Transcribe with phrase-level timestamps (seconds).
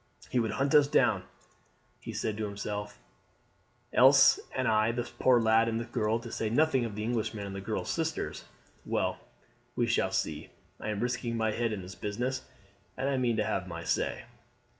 [0.31, 1.23] "He would hunt us all down,"
[1.99, 2.97] he said to himself,
[3.95, 7.45] "Elise and I, this poor lad and the girl, to say nothing of the Englishman
[7.45, 8.45] and the girl's sisters.
[8.83, 9.19] Well,
[9.75, 10.49] we shall see.
[10.79, 12.41] I am risking my head in this business,
[12.97, 14.23] and I mean to have my say."